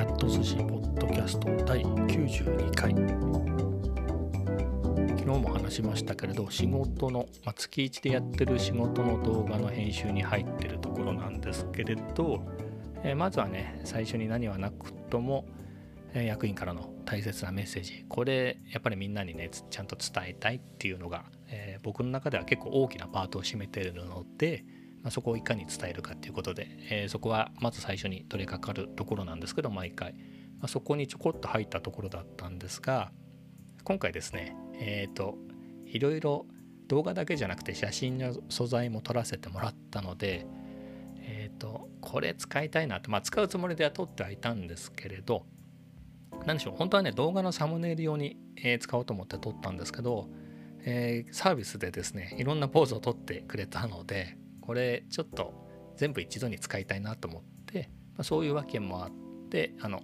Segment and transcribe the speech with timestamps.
[0.00, 2.92] キャット寿司ポッドキャスト第92回。
[5.18, 12.40] 昨日も話しましたけれど仕事の、まあ、月1でやってる仕事の動画の編集に入ってるところなんですけれど、
[13.02, 15.44] えー、まずはね最初に何はなくとも、
[16.14, 18.06] えー、役員からの大切なメッセージ。
[18.08, 24.64] これやっぱりみんなにねちゃんと伝えたいっていうのが、えー、僕の中では結構大きなパートを占めてるので、
[25.02, 30.18] まあ、そこをいかに伝えるかっていうことで、えー、そこはまず最初に取り掛かるところなんですけど毎回、ま
[30.64, 33.10] あ、そこにちょこっと入ったところだったんですが
[33.84, 35.36] 今回ですねえっ、ー、と
[35.86, 36.46] いろいろ
[36.86, 40.46] 動画だけじゃなくて写真の素材も撮らせてもらったので
[41.22, 45.46] えっ、ー、とこれ使いたいなとまあ使うつもりでは撮ってはいたんですけれど
[46.46, 50.28] 何でしょう本当はね動画のサムネイル用に、え、使おうと思って撮ったんですけど、
[50.84, 54.36] えー、サービスでですねいろんなポーズを撮ってくれたので
[54.70, 55.52] これちょっと
[55.96, 59.10] 全部一度に使いたいなと思って、まあ、そういうわけもあっ
[59.50, 60.00] てあの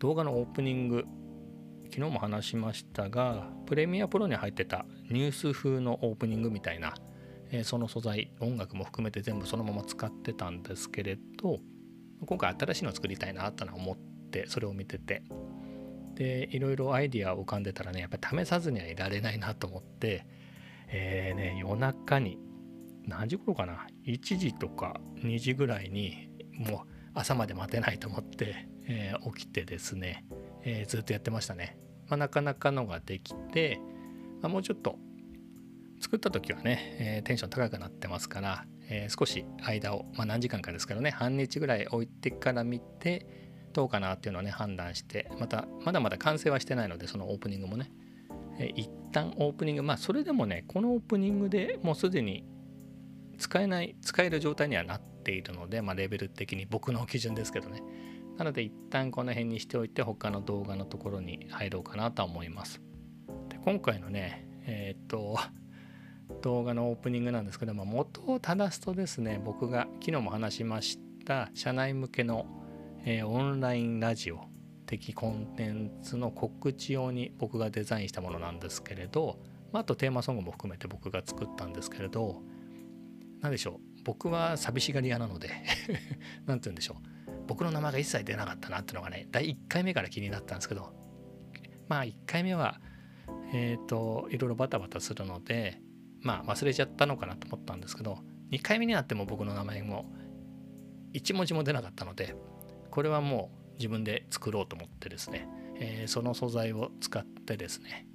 [0.00, 1.04] 動画のオープニング
[1.84, 6.94] 昨日も話しましたがプレミアプロに入ってたニュース風のオープニングみたいな、
[7.52, 11.60] えー、その素材音楽も含めて全部そのまま使ってたんですけれど
[12.26, 15.22] 今回新しいのを作りたいなと思ってそれを見てて。
[16.16, 20.26] でいろいろアイディアを浮かんでたらねやっぱり試さずにはいられないなと思って
[20.88, 22.36] えーね夜中に
[23.06, 30.24] 何時頃かな？1時とか2時ぐらいにもう朝まで待てないと思って、えー、起きてですね、
[30.62, 31.78] えー、ずっとやってましたね、
[32.08, 33.80] まあ、なかなかのができて、
[34.42, 34.96] まあ、もうちょっと
[36.00, 43.26] 作った時はね、えー、テンション高くなってますから、え少し間を、まあ、何時間かですけどね半日ぐらい置いてから見て
[43.72, 47.92] どうかなっていうのをね判断してまたまだまだ完成はしてないのでそのオープニングもね、
[48.58, 52.44] え一旦オープニングまあそれでもねこのオープニングでもうすでに
[53.40, 57.82] 使えない使える状態にはなっているので、まあ、レベル的に僕の基準ですけどね。
[58.36, 62.80] なので一旦この辺にしておいて他の動画のところに入ろうかなとは思います。
[63.48, 65.38] で今回のねえー、っと
[66.42, 72.46] 動画のオープニングなんですけども元を正すとですね僕が昨日も話しました社内向けの、
[73.04, 74.44] えー、オンラインラジオ
[74.86, 79.38] 的コンテンツの告知用に僕がデザインしたものなんですけれど、
[79.72, 82.42] ま、あとテーマソングも含めて僕が作ったんですけれど
[83.40, 84.02] 何でしょう。
[84.04, 85.50] 僕は寂しがり屋なので
[86.46, 87.20] 何て言うんでしょう。
[87.46, 90.92] 僕の名前が一切出なかったなっていうのがね第1回目から気になったんですけど
[91.88, 92.80] まあ1回目は
[93.52, 95.80] えっ、ー、といろいろバタバタするので
[96.20, 98.18] まあ忘れちゃったのかなと思ったんですけど
[98.52, 100.12] 2回目になっても僕の名前も
[101.12, 102.36] 1文字も出なかったので
[102.90, 108.06] これはもう自分で作ろうと思ってですね、えー、その素材を使ってですね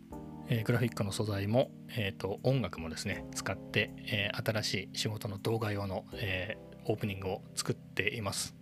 [0.47, 8.55] えー、グラフィックの素材も、えーと、音楽もですね使って、えー、新しい仕事の動画用の、えー、オープニングを作っています。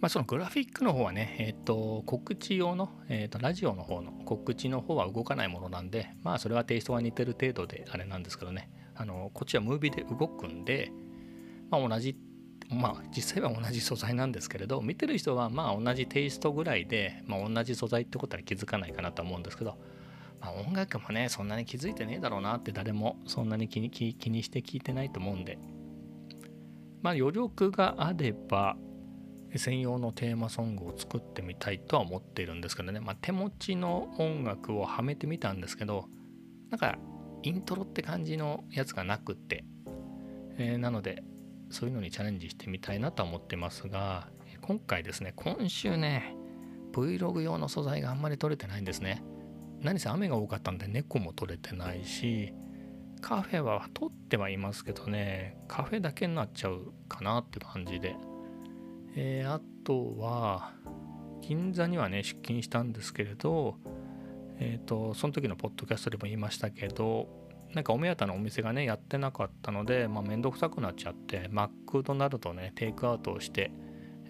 [0.00, 10.90] まあ、そのグラフィックの方はね、えーと、告知用の、えーと、ラジオの方の告知の方は動かないものなんで、まあそれはテイストが似てる程度であれなんですけどね、あのこっちはムービーで動くんで、
[11.70, 12.18] まあ、同じ
[12.74, 19.76] まあ実際は同じ素材なんですけれど見てる人はまあ同じテイストぐらいで、まあ、同じ素材ってことは気づかないかなと思うんですけど、
[20.40, 25.58] まあ、音楽もねそんなに気づいてねえだろうなって誰もそんなに気に気にして聞いてないと思うんで。
[27.02, 28.76] まあ余力があれば
[29.56, 36.06] 専用のテーマソングを作ってみたいとは思っているんですけどね、まあ、手持ちの音楽をはめてみたんですけど
[36.70, 36.96] なんか
[37.42, 39.64] イントロって感じのやつがなくって、
[40.56, 41.22] えー、なので
[41.72, 44.28] そういうのにチャレンジしてみたいなと思ってますが
[44.60, 46.36] 今回ですね今週ね
[46.92, 49.24] Vlog 用の素材があんまり取れてないんですね。
[49.80, 52.52] 何せ雨が多かったんで猫も取れてないし
[53.20, 58.14] カフェは撮ってはいますけどねカフェだけになっちゃうかなって感じで。
[59.14, 60.72] えー、あとは
[61.42, 63.76] 銀座にはね出勤したんですけれど
[64.58, 67.28] えっ、ー、とその時のポッドキャストでも言いましたけど
[67.74, 73.72] なんかお目当てのお店がねやってなかったので、まあ、めんどくさくなっちゃってマクドナルドねテイクアウトをして、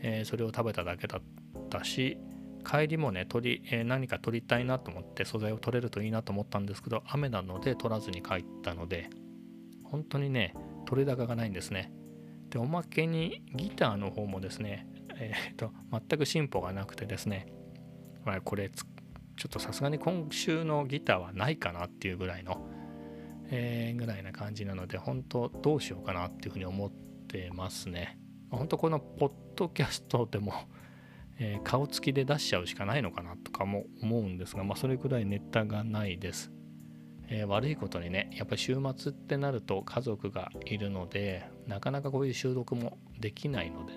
[0.01, 1.23] えー、それを食べただけだっ
[1.69, 2.19] たし
[2.65, 9.11] 帰りもね取り、えー、何か取りたいなと思って素材を取れるといいなと思ったんですけど雨なので取らずに帰ったので
[9.85, 10.55] 本当にね
[10.87, 11.93] 取れ高がないんですね。
[12.51, 14.87] でおまけにギターの方もですね
[15.23, 17.47] えー、と全く進歩がなくてですね、
[18.25, 22.67] まあ、これちょっとさすがに今週のギターはないかなっていうぐらいの
[23.55, 26.91] えー、ぐらいな感じなので本当どうしようかなっていうふうに思っ
[27.29, 28.19] てますね。
[28.51, 30.55] 本当このポッドキャストでも、
[31.39, 36.51] えー、顔つきで出しちゃうしかないのかなとかも思うんですが、まあ、それくらいネタがないです。
[37.29, 43.93] えー、悪いことにねやっぱり週末ってなると家族がいるのでなかなかこういう収録もできないので、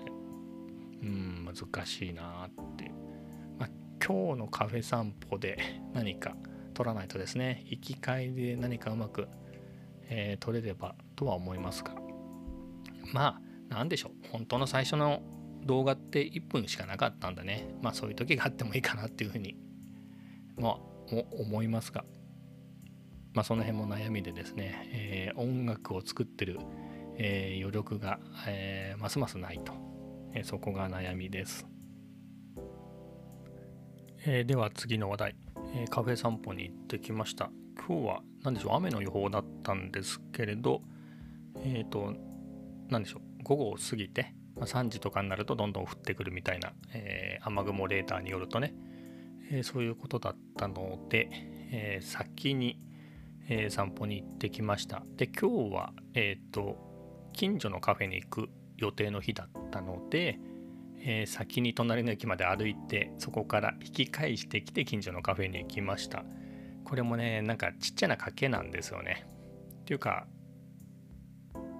[1.02, 2.90] うん難しいなって、
[3.58, 3.70] まあ、
[4.04, 5.58] 今日のカフェ散歩で
[5.92, 6.36] 何か
[6.72, 9.28] 取らないとですね行き帰りで何かうまく、
[10.08, 11.94] えー、取れればとは思いますが。
[13.12, 14.12] まあ何でしょう。
[14.30, 15.22] 本当の最初の
[15.64, 17.68] 動画って1分しかなかったんだね。
[17.82, 19.56] まあそういう時があってもいいかなっていうふうに。
[20.56, 20.78] まあ
[21.10, 22.04] 思いますが。
[23.36, 26.58] まあその辺も悩みでですね、えー、音楽を作ってる、
[27.18, 28.18] えー、余力が、
[28.48, 29.74] えー、ますますないと、
[30.32, 31.66] えそこが悩みです、
[34.24, 35.36] えでは次の話題、
[35.74, 37.50] えカフェ散歩に行ってきました。
[37.76, 38.74] 今日は何でしょう？
[38.74, 40.82] 雨の予報だったんですけれど
[41.64, 42.14] えっ、と
[42.88, 43.42] 何でしょう？
[43.42, 48.74] 午後を過ぎて、ま、3時とかになるとどんどん降ってくるみたいな、えー、雨雲レーダーによるとね、
[49.50, 51.28] えー、そういうことだったので、
[51.70, 52.80] え、先に、
[53.48, 55.04] え散歩に行ってきました。
[55.16, 56.76] で今日はえっ、と
[57.32, 60.40] 近所のカフェに行く予定の日だったので、
[60.98, 66.24] え先に隣の駅まで歩いてそこから引き返してきて近所のカフェに行きました。
[66.86, 69.26] これもねなんかちっちゃな賭けなんですよね。
[69.80, 70.26] っていうか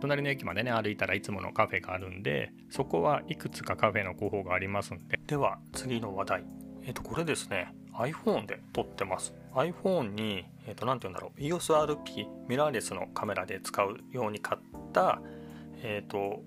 [0.00, 5.20] 隣の駅までね歩いたらいつものカフェがあるんでそこはいくつかカフェの候補がありますんで。
[5.28, 6.44] では次の話題。
[6.82, 7.72] えっ、ー、とこれですね。
[7.94, 9.32] iPhone で撮ってます。
[9.54, 11.40] iPhone にえ、ー、と何て言うんだろう。
[11.40, 14.60] EOSRP ミラーレスのカメラで使うように買っ
[14.92, 15.20] た
[15.84, 16.42] えっ、ー、と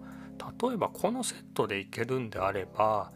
[0.61, 3.11] 例えばこのセットでいけるんであれば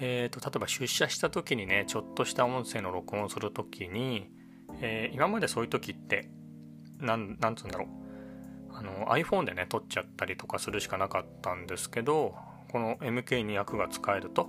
[0.00, 4.28] えーと、例えば出社した時にねちょっとした音声の録音をする時に、
[4.80, 6.28] えー、今までそういう時って
[6.98, 7.88] なんなんつうんだろう。
[8.76, 12.34] あの iPhone でね撮っちゃったりとかするしかなかったんですけど
[12.72, 14.48] この MK200 が使えると,、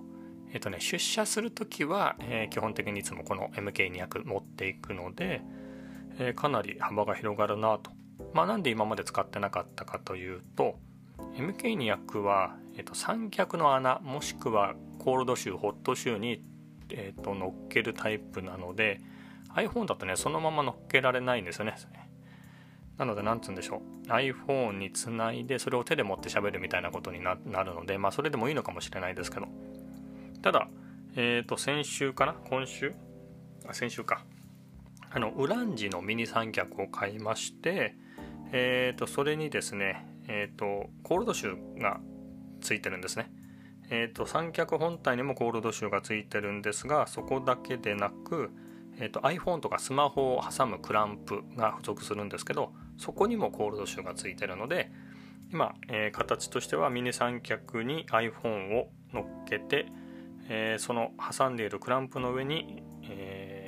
[0.56, 5.42] えーとね、出社する時は、えー、基本的にいつもこの MK200 持っていくので、
[6.18, 7.92] えー、かなり幅が広がるなと。
[8.34, 10.80] まあ、なんで今まで使ってなかったかというと
[11.36, 16.42] MK200 は、えー、と三脚の穴もしくはコールドシューホットシューに、
[16.90, 19.02] えー、と乗っけるタイプなので
[19.56, 21.76] iPhone だとねそのまま乗っけられないんですよね。
[22.98, 29.48] なので何つうんでしょう iPhone につないでそれを手で持って喋るみたいなことになるのでまあそれでもいいのかもしれないですけど
[30.46, 30.68] ただ
[31.16, 32.34] えっ、ー、と先週かな？
[32.34, 32.94] 今週？
[33.68, 34.24] あ先週か。
[35.10, 37.96] あのウランジのミニ三脚を買いまして、
[38.52, 42.00] えー、とそれにですね、えー、とコールドシューが
[42.62, 43.32] ついてるんですね。
[43.90, 48.52] えー、と三脚本体にもコールドシューがついてるんですがそこだけでなく、
[49.00, 54.92] えー、と iPhone とかスマホを挟むクランプが付属するんですけどそこにもコールドシューがついてるので
[55.52, 59.88] 今、えー、形としてはミニ三脚に iPhone を乗っけて、
[60.48, 63.66] えー、その挟んでいるクランプの上に、えー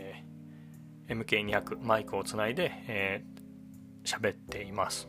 [1.08, 5.08] MK200 マイクをつないで、えー、喋っています。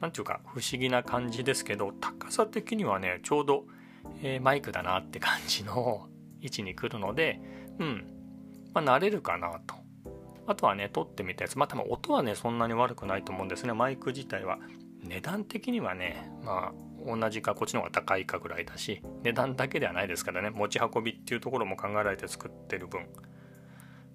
[0.00, 3.64] なんていうか不思議な感じですけど高さ的にはねちょうど、
[4.22, 6.08] えー、マイクだなって感じの
[6.40, 7.40] 位置に来るので
[7.78, 8.04] うん
[8.74, 9.76] まあ慣れるかなと。
[10.46, 14.58] あとはね撮ってみたやつまあ多分音はねそんなに悪くないと思うんですねマイク自体は。
[15.02, 16.74] 値段的にはねまあ
[17.06, 20.50] 同じかこっちの方が高いかぐらいだし値段だけではないですからね。
[20.50, 23.06] 持ち運びっていうところも考えられて作ってる分。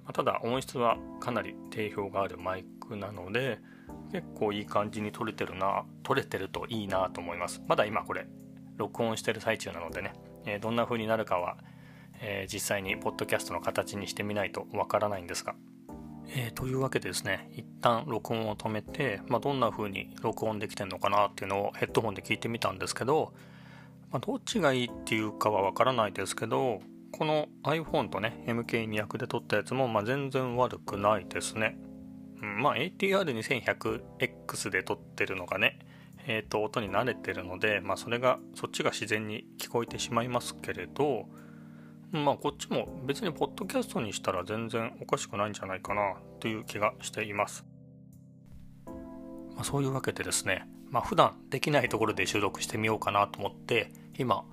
[0.06, 3.60] まただ音質はかなり定評があるマイクなので
[4.12, 7.62] 結構いい感じに撮れてるな撮れてるといいなと思います。
[7.68, 8.26] まだ今これ
[8.78, 10.14] 録音してる最中なのでね、
[10.46, 11.58] えー、どんな風になるかは、
[12.22, 15.54] えー、実際にポッドキャストの形にしてみないとわからないんですが、
[16.36, 23.34] えー、というわけでですね一旦録音を止めて、まあ、どんな風に録音できてるのかなっていうのをヘッドホンで聞いてみたんですけど
[24.12, 26.82] まあ、どっちがいいっていうかはわからないですけど
[27.12, 31.78] この iPhone とね MK200 で撮ったやつもまあ全然悪くないですね、
[32.42, 35.80] うん、まあ ATR2100X で撮ってるのがね
[36.28, 41.28] えーと、音に慣れてるので、まあ、それがそっちが自然に聞こえてしまいますけれど
[42.12, 47.64] まあこっちも別にポッドキャストにしたら全然おかしくないんじゃないかなという気がしています、
[49.56, 54.44] まあ、そういうわけでですねまあ普段できないところで収録してみようかなと思って今、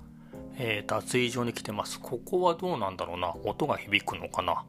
[0.58, 1.98] えー、脱衣所に来てます。
[1.98, 3.34] ここはどうなんだろうな？
[3.44, 4.64] 音が響くのかな？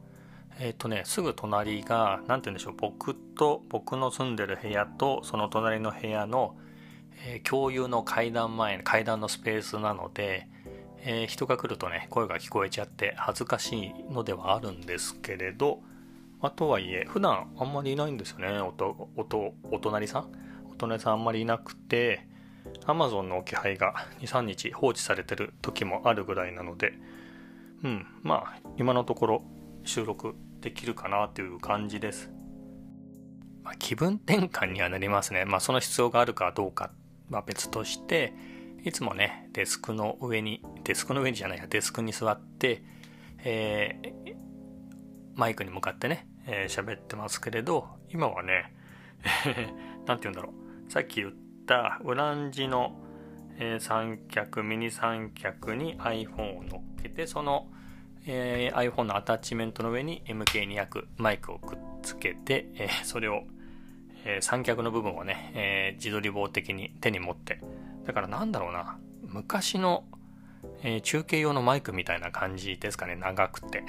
[0.58, 2.74] えっ、ー、とねすぐ隣が何て言うんでしょう？
[2.76, 6.56] 僕と僕の住んでる部屋とその隣の部屋の、
[7.26, 10.48] えー、共有の階段前階段のスペースなので
[11.04, 15.80] えー、人が来るとね声が聞こえちゃって恥ずかしいのではあるんですけれど
[16.40, 18.60] あとはいえ普段あんまりいないんですよね。
[18.60, 20.32] おとおお隣さん？
[20.70, 22.26] お隣さんあんまりいなくて
[22.86, 26.92] Amazon の置き配が23日放置されてる時もあるぐらいなので
[27.82, 29.42] うんまあ今のところ
[29.84, 32.30] 収録できるかなという感じです、
[33.62, 35.44] まあ、気分転換にはなりますね。
[35.44, 36.90] まあその必要があるかどうか
[37.30, 38.32] は別として
[38.84, 42.82] いつもね、デスクの上に、デスクの上にじゃないや、デスクに座って、
[43.44, 44.34] えー、
[45.34, 48.72] マイクに向かってね、えー、喋ってますけれど、今はね、
[50.06, 50.52] 何て言うんだろ
[50.88, 50.90] う。
[50.90, 51.34] さっき言っ
[51.66, 52.96] たウランジの、
[53.58, 57.70] え、三脚、ミニ三脚に iPhone を乗っけて、その、
[58.26, 63.42] えー、iPhone のアタッチメントの上に MK200 マイクをくっつけて、えー、それを、
[64.24, 67.60] えー、三脚の部分をね、え、自撮り棒的に手に持って
[68.08, 70.04] だからなんだろうな、昔の、
[70.82, 73.84] えー、中継用のマイクみたいな感じですかね、長くて。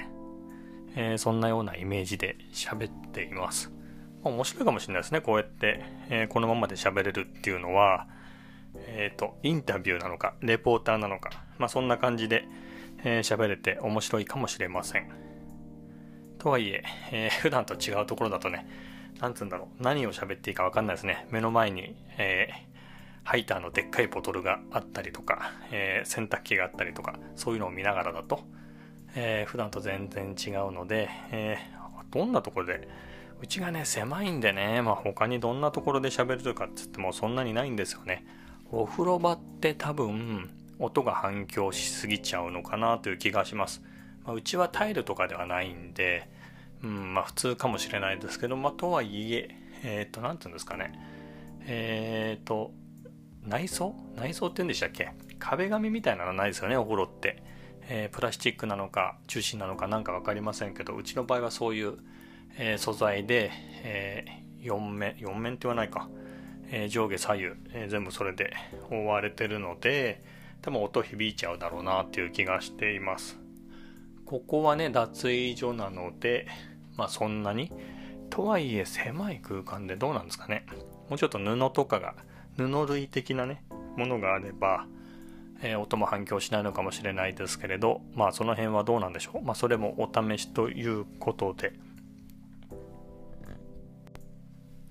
[0.94, 3.72] えー、そんなようなイメージで喋っています。
[4.22, 8.06] 面白いかもしれないですね、こうやって、えー、このままで喋れるっていうのは、
[8.86, 12.44] えっ、と、インタビューなのか、レポーターなのか、まあそんな感じで
[13.04, 15.08] えー、喋れて面白いかもしれません。
[16.38, 18.66] とはいええー、普段と違うところだとね、
[19.20, 21.26] なんつうんだろう、何を喋っていいかわかんないですね。
[21.30, 22.48] 目の前に、え
[23.24, 28.40] ハイターのでっかいボトルがあったりとか、えー、洗濯機があったりとか、そういうのを見ながらだと、
[29.14, 32.88] えー、普段と全然違うので、えー、どんなところで、
[33.42, 38.24] うちがね、狭いんでね、まあ他にどんなところで喋るとかって言ってもそんなにないんですよね。
[38.70, 43.82] お風呂場って多分、音が反響しすぎちゃうのかなという気がします。
[44.24, 46.28] まあ、うちはタイルとかではないんで、
[46.82, 50.92] うん、まあ普通かもしれないですけど、まあとはいえ、えっ、ー、と、なんて言うんですかね。
[51.66, 52.72] えっ、ー、と、
[53.44, 53.94] 内装？
[54.16, 55.12] 内装って言うんでしたっけ？
[55.38, 57.42] 壁紙みたいなのないですよね、お風呂って。
[57.88, 61.98] えー、プラスチックなのか、中心なのかなんか分かりませんけど、うちの場合はそういう、
[62.56, 63.50] えー、素材で、
[63.82, 66.08] えー、4面、4面って言わないか、
[66.72, 68.52] え上下左右、え全部それで
[68.90, 70.22] 覆われてるので、
[70.62, 73.38] 多分音響いちゃうだろうなっていう気がしています。
[74.24, 76.46] ここはね、脱衣所なので、
[76.96, 77.72] まあそんなに、
[78.28, 80.64] とはいえ狭い空間でどうなんですかね。
[81.08, 82.14] もうちょっと布とかが
[82.68, 83.64] 布類的なね
[83.96, 84.86] ものがあれば、
[85.62, 89.42] えー、音も反響しないのかもしれないですけれどまあその辺はどうなんでしょう？
[89.42, 91.72] まあそれもお試しということで。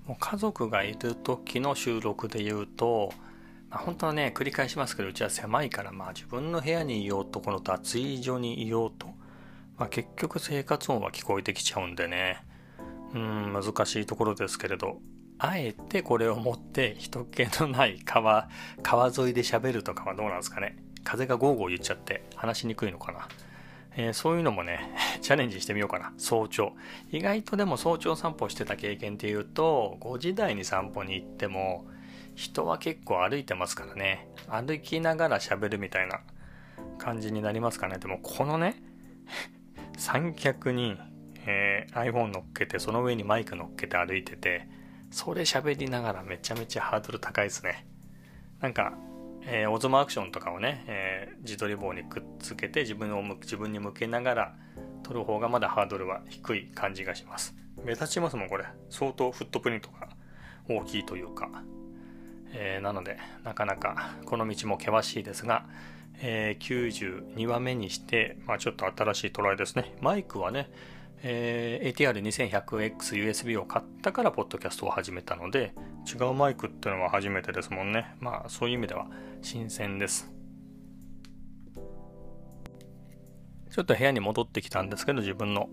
[0.06, 3.14] もう家族がいる時の収録で言うと、
[3.70, 9.06] まあ、本当はね繰り返しますけどうちは狭いからまあ自分の部屋にいようとこの脱衣所にいようと、
[9.78, 12.44] まあ、結局生活音は聞こえてきちゃうんでね。
[13.14, 15.00] うん難しいところですけれど。
[15.40, 18.50] あえてこれを持って人気のない川、
[18.84, 20.76] 川沿いで喋るとかはどうなんですかね。
[21.06, 23.28] 風がゴーゴー言っちゃって話しにくいのかな。
[23.96, 26.14] えー、そういうのもね、 チャレンジしてみようかな。
[26.18, 26.74] 早朝。
[27.10, 31.88] 意外とでも早朝散歩してた経験っていうと、5時台に散歩に行っても、
[32.36, 34.28] 人は結構歩いてますからね。
[34.50, 36.20] 歩きながら喋るみたいな
[36.98, 37.98] 感じになりますかね。
[37.98, 38.76] でもこのね、
[39.98, 40.98] 三脚に、
[41.46, 44.68] えー、iPhone 乗っけて、その上にマイク乗っけて歩いてて、
[45.12, 47.88] それ喋りながらめちゃめちゃハードル高いですね。
[48.62, 48.94] なんか、
[49.44, 54.56] えー、オズモアクションとかをね、えー、自撮り棒にくっつけて自分を自分に向けながら
[55.04, 57.56] 撮る方がまだハードルは低い感じがします。
[57.84, 58.66] 目立ちますもん、これ。
[58.90, 60.10] 相当フットプリントが
[60.68, 61.50] 大きいというか。
[62.52, 65.66] えー、なので、なかなかこの道も険しいですが、
[66.22, 69.96] えー、92話目にして、まあ、ちょっと新しいトライですね。
[70.02, 70.70] マイクはね、
[71.22, 75.74] えー、ATR2100XUSB を買ったからポッドキャストを始めたので
[76.08, 78.16] 違うマイクっていうのは初めてですもんね。
[78.20, 79.08] まあそういう意味では
[79.42, 80.32] 新鮮です。
[83.72, 85.70] ちょっと部屋に戻ってきたんですけど自分の、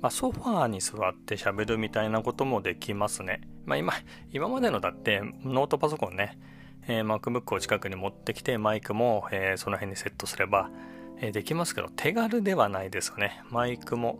[0.00, 3.40] まあ、ソファーに座って喋るみたいなこともできますね。
[3.64, 3.94] まあ今
[4.32, 6.38] 今までのだってノートパソコンね
[6.86, 10.70] えー、MacBook を近くに持ってきてマイクも、えー、その辺にセットすれば、
[11.18, 13.42] えー、できますけど手軽ではないですよね。
[13.50, 14.18] マイクも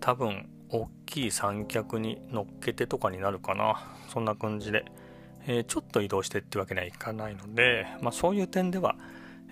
[0.00, 3.86] 多分大きい三脚に乗っけてとかになるかな。
[4.08, 4.84] そんな感じで、
[5.46, 8.96] えー、ちょっと移動してってわけにはいかないので、まあ、そういう点では、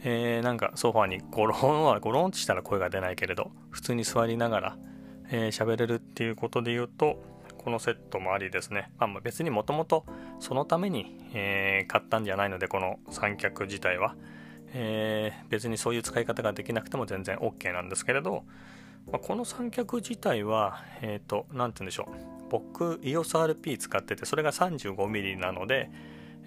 [0.05, 4.77] えー、なんかソファーにゴロンはゴロンってしたら声が出ないけれど普通に座りながら
[5.31, 7.23] 喋、えー、れるっていうことで言うと
[7.59, 10.05] このセットもありですね、まあ、別にもともと
[10.41, 14.17] そのために、えー、買ったんじゃないのでこの三脚自体は、
[14.73, 18.45] えー、別にそういう使い方ができなくても全然 OK なんですけれど、
[19.11, 22.32] まあ、この三脚自体はえっ、ー、と何て言うんでしょう。
[22.50, 25.90] 僕 EOSRP 使っててそれが 35mm なので、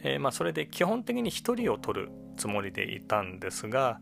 [0.03, 3.99] えー、まあ、それで基本的に1人を取るつもりでいたんですが、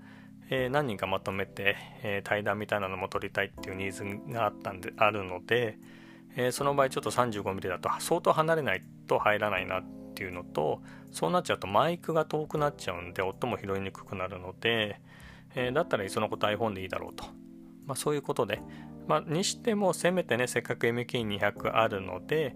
[0.49, 5.77] えー、何人かまとめて、え、対談みたいなのも取りたいっていうニーズがあったんであるので、
[6.35, 9.83] えその場合ちょっと 35mm だと相当離れないと入らないなっ
[10.15, 10.81] ていうのと
[11.11, 14.99] そうなっちゃうとマイクが遠くなっちゃうんで音も拾いにくくなるので、
[15.55, 17.25] えだったらいっそのこと iPhone でいいだろうと、
[17.85, 18.61] まあ、そういうことで、
[19.07, 22.55] まあ、にしてもせめてねせっかく MK200 あるので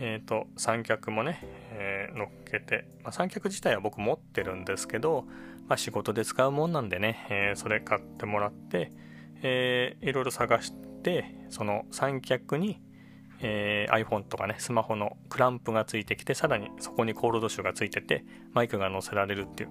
[0.00, 1.40] えっ、ー、と三脚もね、
[1.72, 5.24] えー、乗っけて、まあ、三脚自体は僕持ってるんですけど、
[5.66, 8.92] まあ、仕事で使うもんなんでね、えー、それ買ってもらって、
[9.42, 10.72] えー、いろいろ探し
[11.02, 12.80] てその三脚に、
[13.40, 19.70] えー、iPhone とかねスマホのクランプがついてきてさらにそこにコールドシュがついててマイクが載せられるっていう、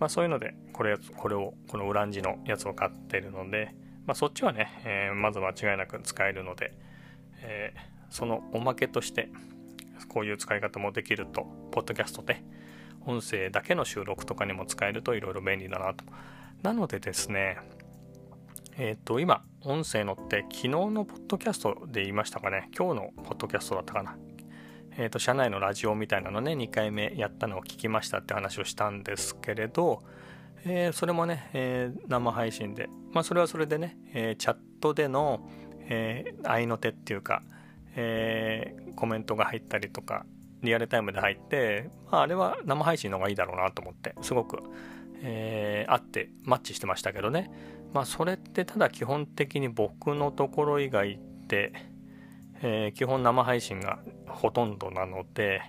[0.00, 3.74] まあ、そういうのでこれこれをこのウランジのやつを買ってるので、
[4.06, 6.72] まあ、そっちはね、えー、まず間違いなく使えるので、
[7.42, 9.28] えー、そのおまけとして
[10.08, 12.42] こういう使い方もできると、ポッドキャストで、
[13.04, 16.04] 音声だけの収録とかにも使えるといろいろ便利だなと。
[16.62, 17.58] なのでですね、
[18.78, 24.16] えっ、と、今、音声のって昨日のポッドキャストで言いましたかね、今日のポッドキャストだったかな。
[24.98, 30.02] えっ、と、社内のラジオみたいなのね、2回目やったのを聞きましたって話をしたんですけれど、
[30.68, 35.48] えー、それもね、えー、生配信で、まあ、それはそれでね、えー、チャットでの、
[35.88, 37.42] えー、合いの手っていうか、
[37.94, 40.26] えー、コメントが入ったりとか
[40.62, 44.58] リアルタイムで入って、まあ、あれは生配信の方がいいだろうなと思ってすごく、
[45.22, 47.50] えー、合ってマッチしてましたけどね。
[47.92, 51.72] まあそれってただ基本的に僕のところ以外って、
[52.60, 55.62] えー、基本生配信がほとんどなので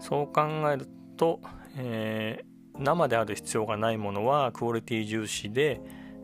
[0.00, 1.40] そう考えると、
[1.76, 5.80] えー、生である必要がないものはクオリティ重視で、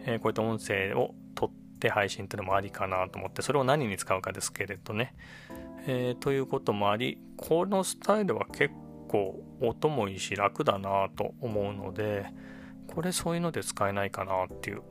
[0.06, 5.14] えこういった音声を撮って配信っていうのもありかなと思ってそれを何に使うかですけれどね、
[5.86, 8.74] えー、ということもありこのスタイルは結
[9.08, 12.26] 構音もいいし楽だなと思うので
[12.86, 14.82] これそういうので使えないかなっていう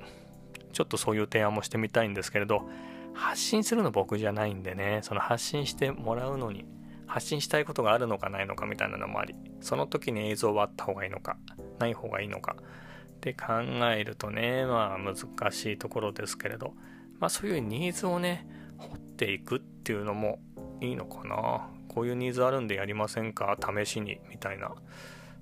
[0.73, 2.69] ちょっとそういう提案もしてみたいんですけれど
[3.13, 6.65] 発信するの僕じゃないんでねその発信してもらうのに
[7.09, 11.37] 発信したいことがあるのかないのかみたいなのもありその時に映像はあった方がいいのか
[11.79, 13.53] ない方がいいのかって考
[13.93, 16.73] えるとね、まあ難しいところですけれど、
[17.19, 20.39] まあそういうニーズをね、掘っていくっていうのも
[20.79, 21.67] いいのかな。
[21.89, 23.57] こういうニーズあるんでやりませんか？
[23.59, 24.73] 試しに、みたいな。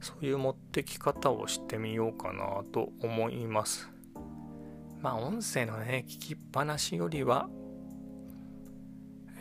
[0.01, 3.87] そういう持ってき方をしてみようかなと思います。
[4.99, 7.47] まあ音声のね、聞きっぱなしよりは、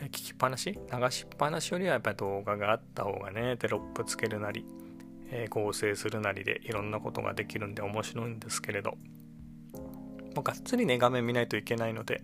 [0.05, 0.71] 聞きっぱなし？
[0.71, 4.65] 流しっぱなしよりはやっぱり動画があった方がね、テロップつけるなり、
[5.31, 8.91] え合成するなりでいろんなことができるんで面白いんですけれど、
[10.35, 12.21] もうがっつりね画面見ないといけないので、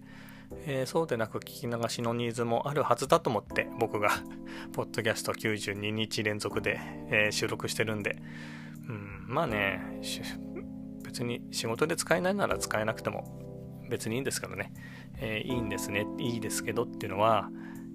[0.66, 4.12] えー、そうでなく聞き流しのニーズもあるはずだと思って僕が
[4.74, 8.18] ポッドキャスト92日連続で、えー、収録してるんで、
[8.88, 9.82] うん、まあね
[11.04, 13.43] 別に仕事で使えないなら使えなくても
[13.94, 14.74] 別にいいんですけどね、
[15.20, 16.06] えー、いいんですね。
[16.18, 17.50] いいですけどっていうのは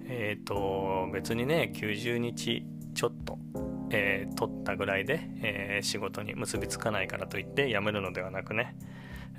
[0.05, 3.37] えっ、と別にね90日ちょっと
[3.91, 8.75] えー、取ったぐらいで、え、仕事に結びつかないからといって辞めるのではなくね、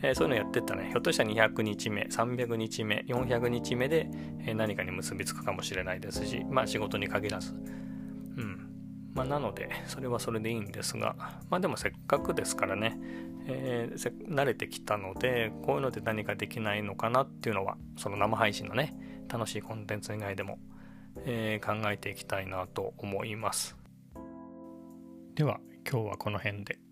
[0.03, 0.89] えー、そういうのやってったね。
[0.91, 4.11] ひょっとしたら200日目300日目400日目で、
[4.45, 7.53] え何かに結びつくかもしれないですしまあ仕事に限らず。
[7.53, 8.70] うん。
[9.15, 11.17] まあなのでそれはそれでいいんですが
[11.51, 12.99] まあでもせっかくですからね、
[13.47, 18.95] え慣れてきたのでこういうので何かできないのかなっていうのはその生配信のね
[19.29, 20.59] 楽しいコンテンツ以外でも、
[21.25, 23.77] え考えていきたいなと思います。
[25.35, 26.90] では今日はこの辺で。